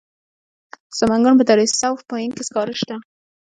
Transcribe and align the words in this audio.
د 0.89 0.91
سمنګان 0.99 1.35
په 1.37 1.43
دره 1.49 1.65
صوف 1.79 1.99
پاین 2.09 2.29
کې 2.35 2.43
سکاره 2.47 2.73
شته. 2.81 2.95